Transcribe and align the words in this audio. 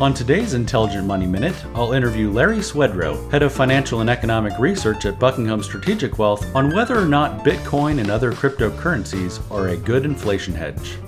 On 0.00 0.14
today's 0.14 0.54
Intelligent 0.54 1.08
Money 1.08 1.26
Minute, 1.26 1.56
I'll 1.74 1.92
interview 1.92 2.30
Larry 2.30 2.58
Swedroe, 2.58 3.28
head 3.32 3.42
of 3.42 3.52
financial 3.52 4.00
and 4.00 4.08
economic 4.08 4.56
research 4.56 5.06
at 5.06 5.18
Buckingham 5.18 5.60
Strategic 5.60 6.20
Wealth, 6.20 6.54
on 6.54 6.72
whether 6.72 6.96
or 6.96 7.04
not 7.04 7.44
Bitcoin 7.44 7.98
and 7.98 8.08
other 8.08 8.30
cryptocurrencies 8.30 9.40
are 9.50 9.70
a 9.70 9.76
good 9.76 10.04
inflation 10.04 10.54
hedge. 10.54 10.98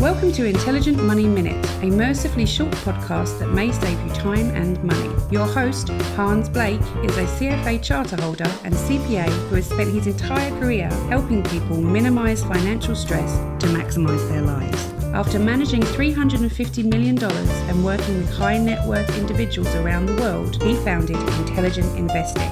Welcome 0.00 0.32
to 0.32 0.46
Intelligent 0.46 1.00
Money 1.00 1.26
Minute, 1.28 1.64
a 1.80 1.90
mercifully 1.90 2.44
short 2.44 2.72
podcast 2.72 3.38
that 3.38 3.50
may 3.50 3.70
save 3.70 4.04
you 4.04 4.12
time 4.14 4.50
and 4.50 4.82
money. 4.82 5.14
Your 5.30 5.46
host, 5.46 5.90
Hans 6.16 6.48
Blake, 6.48 6.80
is 7.04 7.16
a 7.18 7.24
CFA 7.24 7.80
charter 7.80 8.20
holder 8.20 8.50
and 8.64 8.74
CPA 8.74 9.28
who 9.48 9.54
has 9.54 9.68
spent 9.68 9.94
his 9.94 10.08
entire 10.08 10.50
career 10.58 10.88
helping 11.08 11.44
people 11.44 11.80
minimize 11.80 12.42
financial 12.42 12.96
stress 12.96 13.36
to 13.62 13.68
maximize 13.68 14.28
their 14.28 14.42
lives. 14.42 14.99
After 15.20 15.38
managing 15.38 15.82
$350 15.82 16.84
million 16.86 17.22
and 17.22 17.84
working 17.84 18.16
with 18.16 18.32
high 18.32 18.56
net 18.56 18.88
worth 18.88 19.18
individuals 19.18 19.68
around 19.74 20.06
the 20.06 20.14
world, 20.14 20.62
he 20.62 20.74
founded 20.76 21.18
Intelligent 21.40 21.94
Investing. 21.98 22.50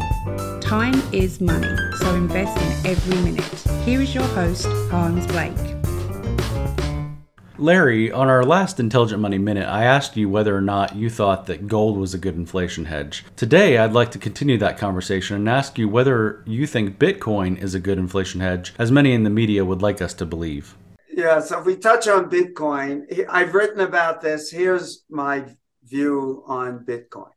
Time 0.60 1.00
is 1.10 1.40
money, 1.40 1.74
so 1.96 2.14
invest 2.14 2.84
in 2.84 2.90
every 2.90 3.16
minute. 3.22 3.42
Here 3.86 4.02
is 4.02 4.14
your 4.14 4.22
host, 4.22 4.66
Hans 4.90 5.26
Blake. 5.28 5.56
Larry, 7.56 8.12
on 8.12 8.28
our 8.28 8.44
last 8.44 8.78
Intelligent 8.78 9.22
Money 9.22 9.38
Minute, 9.38 9.66
I 9.66 9.84
asked 9.84 10.18
you 10.18 10.28
whether 10.28 10.54
or 10.54 10.60
not 10.60 10.94
you 10.94 11.08
thought 11.08 11.46
that 11.46 11.68
gold 11.68 11.96
was 11.96 12.12
a 12.12 12.18
good 12.18 12.36
inflation 12.36 12.84
hedge. 12.84 13.24
Today, 13.34 13.78
I'd 13.78 13.94
like 13.94 14.10
to 14.10 14.18
continue 14.18 14.58
that 14.58 14.76
conversation 14.76 15.36
and 15.36 15.48
ask 15.48 15.78
you 15.78 15.88
whether 15.88 16.42
you 16.44 16.66
think 16.66 16.98
Bitcoin 16.98 17.56
is 17.56 17.74
a 17.74 17.80
good 17.80 17.96
inflation 17.96 18.42
hedge, 18.42 18.74
as 18.78 18.92
many 18.92 19.14
in 19.14 19.24
the 19.24 19.30
media 19.30 19.64
would 19.64 19.80
like 19.80 20.02
us 20.02 20.12
to 20.12 20.26
believe. 20.26 20.76
Yeah, 21.18 21.40
so 21.40 21.58
if 21.58 21.66
we 21.66 21.74
touch 21.74 22.06
on 22.06 22.30
Bitcoin, 22.30 23.26
I've 23.28 23.52
written 23.52 23.80
about 23.80 24.20
this. 24.20 24.52
Here's 24.52 25.04
my 25.10 25.46
view 25.82 26.44
on 26.46 26.84
Bitcoin. 26.84 27.32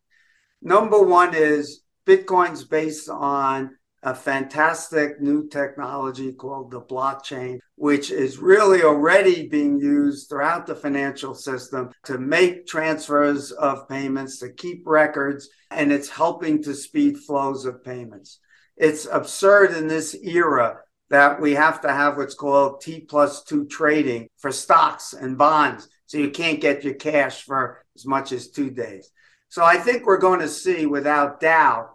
Number 0.62 1.02
one 1.02 1.34
is 1.34 1.82
Bitcoin's 2.06 2.64
based 2.64 3.10
on 3.10 3.76
a 4.04 4.14
fantastic 4.14 5.20
new 5.20 5.48
technology 5.48 6.32
called 6.32 6.70
the 6.70 6.82
blockchain, 6.82 7.58
which 7.74 8.12
is 8.12 8.38
really 8.38 8.84
already 8.84 9.48
being 9.48 9.80
used 9.80 10.30
throughout 10.30 10.68
the 10.68 10.76
financial 10.76 11.34
system 11.34 11.90
to 12.04 12.20
make 12.20 12.68
transfers 12.68 13.52
of 13.52 13.90
payments, 13.90 14.38
to 14.42 14.54
keep 14.54 14.84
records, 14.86 15.50
and 15.72 15.92
it's 15.92 16.08
helping 16.08 16.62
to 16.62 16.76
speed 16.76 17.18
flows 17.18 17.66
of 17.66 17.84
payments. 17.84 18.42
It's 18.78 19.08
absurd 19.08 19.72
in 19.72 19.88
this 19.88 20.14
era 20.14 20.82
that 21.12 21.42
we 21.42 21.54
have 21.56 21.82
to 21.82 21.90
have 21.90 22.16
what's 22.16 22.36
called 22.36 22.80
T 22.80 23.02
plus 23.02 23.44
two 23.44 23.66
trading 23.66 24.30
for 24.38 24.50
stocks 24.50 25.12
and 25.12 25.38
bonds. 25.38 25.90
So 26.06 26.18
you 26.18 26.32
can't 26.32 26.62
get 26.62 26.86
your 26.86 26.94
cash 26.94 27.44
for 27.44 27.84
as 27.96 28.06
much 28.06 28.32
as 28.32 28.50
two 28.50 28.72
days. 28.72 29.12
So 29.50 29.62
I 29.64 29.76
think 29.76 30.06
we're 30.06 30.18
going 30.18 30.40
to 30.40 30.48
see, 30.48 30.86
without 30.86 31.42
doubt, 31.42 31.90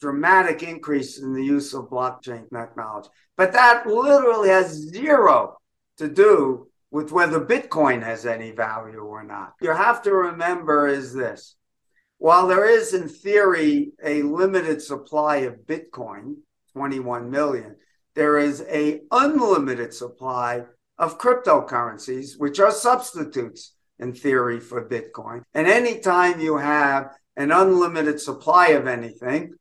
dramatic 0.00 0.62
increase 0.62 1.18
in 1.18 1.34
the 1.34 1.44
use 1.44 1.74
of 1.74 1.90
blockchain 1.90 2.48
technology. 2.50 3.10
But 3.36 3.52
that 3.52 3.86
literally 3.86 4.48
has 4.48 4.72
zero 4.72 5.58
to 5.98 6.08
do 6.08 6.68
with 6.90 7.12
whether 7.12 7.44
Bitcoin 7.44 8.02
has 8.02 8.24
any 8.24 8.52
value 8.52 9.00
or 9.00 9.24
not. 9.24 9.52
You 9.60 9.72
have 9.72 10.00
to 10.04 10.12
remember 10.14 10.86
is 10.86 11.12
this. 11.12 11.54
While 12.16 12.46
there 12.46 12.64
is 12.64 12.94
in 12.94 13.08
theory 13.08 13.92
a 14.02 14.22
limited 14.22 14.80
supply 14.80 15.38
of 15.38 15.66
Bitcoin, 15.66 16.36
21 16.72 17.30
million, 17.30 17.76
there 18.14 18.38
is 18.38 18.64
a 18.68 19.00
unlimited 19.10 19.92
supply 19.92 20.64
of 20.98 21.18
cryptocurrencies 21.18 22.38
which 22.38 22.60
are 22.60 22.70
substitutes 22.70 23.74
in 23.98 24.12
theory 24.12 24.60
for 24.60 24.88
Bitcoin. 24.88 25.42
And 25.52 25.66
anytime 25.66 26.40
you 26.40 26.56
have 26.56 27.10
an 27.36 27.50
unlimited 27.50 28.20
supply 28.20 28.68
of 28.68 28.86
anything, 28.86 29.54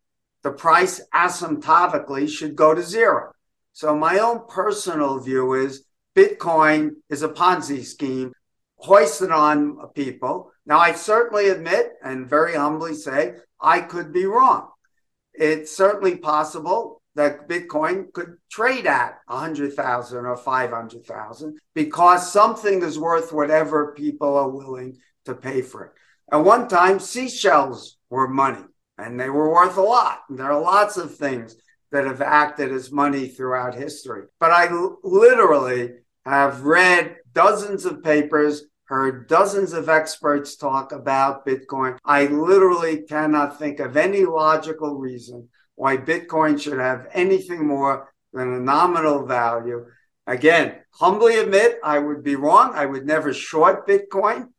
the 0.43 0.51
price 0.51 1.01
asymptotically 1.13 2.29
should 2.29 2.55
go 2.55 2.73
to 2.73 2.83
zero. 2.83 3.31
So 3.71 3.95
my 3.95 4.19
own 4.19 4.41
personal 4.47 5.19
view 5.19 5.53
is 5.53 5.85
Bitcoin 6.15 6.91
is 7.09 7.23
a 7.23 7.29
Ponzi 7.29 7.83
scheme 7.83 8.33
hoisted 8.75 9.31
on 9.31 9.77
people. 9.95 10.51
Now, 10.65 10.77
I 10.77 10.91
certainly 10.91 11.49
admit 11.49 11.93
and 12.03 12.29
very 12.29 12.55
humbly 12.55 12.93
say 12.93 13.35
I 13.59 13.79
could 13.81 14.13
be 14.13 14.25
wrong. 14.25 14.69
It's 15.33 15.75
certainly 15.75 16.17
possible 16.17 17.01
that 17.15 17.47
Bitcoin 17.47 18.11
could 18.11 18.37
trade 18.49 18.87
at 18.87 19.19
100,000 19.27 20.25
or 20.25 20.37
500,000 20.37 21.59
because 21.73 22.31
something 22.31 22.81
is 22.81 22.97
worth 22.97 23.31
whatever 23.31 23.93
people 23.93 24.35
are 24.35 24.49
willing 24.49 24.97
to 25.25 25.35
pay 25.35 25.61
for 25.61 25.85
it. 25.85 25.91
At 26.31 26.43
one 26.43 26.67
time, 26.67 26.99
seashells 26.99 27.97
were 28.09 28.27
money 28.27 28.63
and 28.97 29.19
they 29.19 29.29
were 29.29 29.51
worth 29.51 29.77
a 29.77 29.81
lot. 29.81 30.21
And 30.29 30.39
There 30.39 30.51
are 30.51 30.61
lots 30.61 30.97
of 30.97 31.15
things 31.15 31.55
that 31.91 32.05
have 32.05 32.21
acted 32.21 32.71
as 32.71 32.91
money 32.91 33.27
throughout 33.27 33.75
history. 33.75 34.23
But 34.39 34.51
I 34.51 34.69
literally 35.03 35.91
have 36.25 36.63
read 36.63 37.17
dozens 37.33 37.85
of 37.85 38.03
papers, 38.03 38.63
heard 38.93 39.27
dozens 39.27 39.73
of 39.73 39.89
experts 39.89 40.55
talk 40.55 40.91
about 40.91 41.45
Bitcoin. 41.45 41.97
I 42.05 42.27
literally 42.27 43.01
cannot 43.01 43.57
think 43.57 43.79
of 43.79 43.97
any 43.97 44.23
logical 44.23 44.95
reason 44.95 45.49
why 45.75 45.97
Bitcoin 45.97 46.61
should 46.61 46.79
have 46.79 47.07
anything 47.11 47.65
more 47.65 48.13
than 48.33 48.53
a 48.53 48.59
nominal 48.59 49.25
value. 49.25 49.85
Again, 50.27 50.75
humbly 50.91 51.37
admit 51.37 51.79
I 51.83 51.99
would 51.99 52.23
be 52.23 52.35
wrong. 52.35 52.73
I 52.75 52.85
would 52.85 53.05
never 53.05 53.33
short 53.33 53.87
Bitcoin. 53.87 54.49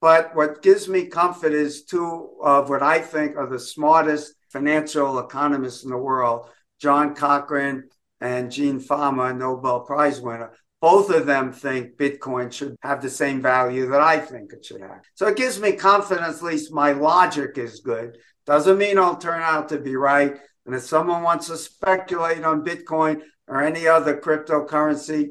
But 0.00 0.34
what 0.34 0.62
gives 0.62 0.88
me 0.88 1.06
comfort 1.06 1.52
is 1.52 1.84
two 1.84 2.30
of 2.42 2.68
what 2.68 2.82
I 2.82 3.00
think 3.00 3.36
are 3.36 3.48
the 3.48 3.58
smartest 3.58 4.34
financial 4.50 5.18
economists 5.18 5.84
in 5.84 5.90
the 5.90 5.96
world, 5.96 6.50
John 6.80 7.14
Cochrane 7.14 7.84
and 8.20 8.50
Gene 8.50 8.80
Fama, 8.80 9.32
Nobel 9.32 9.80
Prize 9.80 10.20
winner. 10.20 10.52
Both 10.84 11.08
of 11.08 11.24
them 11.24 11.50
think 11.50 11.96
Bitcoin 11.96 12.52
should 12.52 12.76
have 12.82 13.00
the 13.00 13.08
same 13.08 13.40
value 13.40 13.88
that 13.88 14.02
I 14.02 14.18
think 14.18 14.52
it 14.52 14.66
should 14.66 14.82
have. 14.82 15.00
So 15.14 15.26
it 15.28 15.38
gives 15.38 15.58
me 15.58 15.72
confidence, 15.72 16.36
at 16.36 16.42
least 16.42 16.74
my 16.74 16.92
logic 16.92 17.56
is 17.56 17.80
good. 17.80 18.18
Doesn't 18.44 18.76
mean 18.76 18.98
I'll 18.98 19.16
turn 19.16 19.40
out 19.40 19.70
to 19.70 19.78
be 19.78 19.96
right. 19.96 20.36
And 20.66 20.74
if 20.74 20.82
someone 20.82 21.22
wants 21.22 21.46
to 21.46 21.56
speculate 21.56 22.44
on 22.44 22.66
Bitcoin 22.66 23.22
or 23.48 23.62
any 23.62 23.88
other 23.88 24.20
cryptocurrency, 24.20 25.28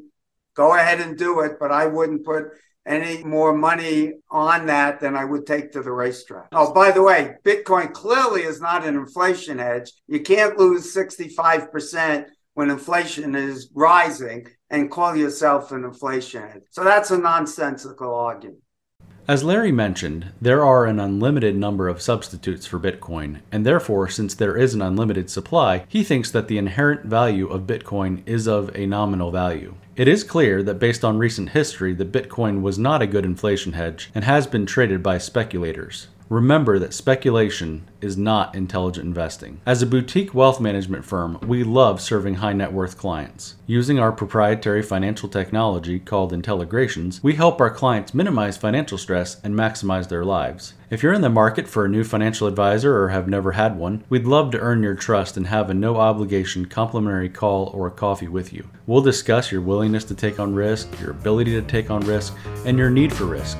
go 0.55 0.73
ahead 0.73 0.99
and 1.01 1.19
do 1.19 1.41
it. 1.41 1.59
But 1.59 1.71
I 1.71 1.85
wouldn't 1.85 2.25
put 2.25 2.45
any 2.87 3.23
more 3.23 3.55
money 3.55 4.13
on 4.31 4.65
that 4.65 5.01
than 5.01 5.15
I 5.15 5.23
would 5.23 5.45
take 5.45 5.73
to 5.73 5.83
the 5.83 5.91
racetrack. 5.91 6.47
Oh, 6.51 6.73
by 6.73 6.89
the 6.89 7.03
way, 7.03 7.35
Bitcoin 7.45 7.93
clearly 7.93 8.41
is 8.41 8.59
not 8.59 8.87
an 8.87 8.95
inflation 8.95 9.59
hedge. 9.59 9.91
You 10.07 10.21
can't 10.21 10.57
lose 10.57 10.95
65% 10.95 12.25
when 12.55 12.69
inflation 12.71 13.35
is 13.35 13.69
rising 13.73 14.47
and 14.73 14.89
call 14.89 15.15
yourself 15.15 15.71
an 15.71 15.85
inflation 15.85 16.41
hedge. 16.41 16.63
So 16.71 16.83
that's 16.83 17.11
a 17.11 17.17
nonsensical 17.17 18.13
argument. 18.13 18.57
As 19.25 19.43
Larry 19.43 19.71
mentioned, 19.71 20.33
there 20.41 20.65
are 20.65 20.85
an 20.85 20.99
unlimited 20.99 21.55
number 21.55 21.87
of 21.87 22.01
substitutes 22.01 22.65
for 22.65 22.79
Bitcoin, 22.79 23.39
and 23.53 23.65
therefore, 23.65 24.09
since 24.09 24.33
there 24.33 24.57
is 24.57 24.73
an 24.73 24.81
unlimited 24.81 25.29
supply, 25.29 25.85
he 25.87 26.03
thinks 26.03 26.31
that 26.31 26.49
the 26.49 26.57
inherent 26.57 27.05
value 27.05 27.47
of 27.47 27.61
Bitcoin 27.61 28.23
is 28.25 28.47
of 28.47 28.75
a 28.75 28.85
nominal 28.85 29.31
value. 29.31 29.75
It 29.95 30.07
is 30.07 30.23
clear 30.23 30.63
that 30.63 30.79
based 30.79 31.05
on 31.05 31.19
recent 31.19 31.49
history 31.49 31.93
that 31.93 32.11
Bitcoin 32.11 32.61
was 32.61 32.79
not 32.79 33.01
a 33.01 33.07
good 33.07 33.23
inflation 33.23 33.73
hedge 33.73 34.09
and 34.15 34.25
has 34.25 34.47
been 34.47 34.65
traded 34.65 35.03
by 35.03 35.19
speculators. 35.19 36.07
Remember 36.33 36.79
that 36.79 36.95
speculation 36.95 37.87
is 38.01 38.17
not 38.17 38.55
intelligent 38.55 39.05
investing. 39.05 39.61
As 39.67 39.83
a 39.83 39.85
boutique 39.85 40.33
wealth 40.33 40.59
management 40.59 41.05
firm, 41.05 41.37
we 41.45 41.63
love 41.63 42.01
serving 42.01 42.33
high 42.33 42.53
net 42.53 42.73
worth 42.73 42.97
clients. 42.97 43.53
Using 43.67 43.99
our 43.99 44.11
proprietary 44.11 44.81
financial 44.81 45.29
technology 45.29 45.99
called 45.99 46.33
Intelligrations, 46.33 47.21
we 47.21 47.35
help 47.35 47.61
our 47.61 47.69
clients 47.69 48.15
minimize 48.15 48.57
financial 48.57 48.97
stress 48.97 49.39
and 49.43 49.53
maximize 49.53 50.09
their 50.09 50.25
lives. 50.25 50.73
If 50.89 51.03
you're 51.03 51.13
in 51.13 51.21
the 51.21 51.29
market 51.29 51.67
for 51.67 51.85
a 51.85 51.89
new 51.89 52.03
financial 52.03 52.47
advisor 52.47 52.97
or 52.97 53.09
have 53.09 53.27
never 53.27 53.51
had 53.51 53.77
one, 53.77 54.03
we'd 54.09 54.25
love 54.25 54.49
to 54.51 54.59
earn 54.59 54.81
your 54.81 54.95
trust 54.95 55.37
and 55.37 55.45
have 55.47 55.69
a 55.69 55.75
no 55.75 55.97
obligation 55.97 56.65
complimentary 56.65 57.29
call 57.29 57.67
or 57.75 57.85
a 57.85 57.91
coffee 57.91 58.27
with 58.27 58.51
you. 58.51 58.67
We'll 58.87 59.01
discuss 59.01 59.51
your 59.51 59.61
willingness 59.61 60.03
to 60.05 60.15
take 60.15 60.39
on 60.39 60.55
risk, 60.55 60.99
your 60.99 61.11
ability 61.11 61.51
to 61.51 61.61
take 61.61 61.91
on 61.91 62.01
risk, 62.01 62.35
and 62.65 62.75
your 62.77 62.89
need 62.89 63.13
for 63.13 63.25
risk. 63.25 63.59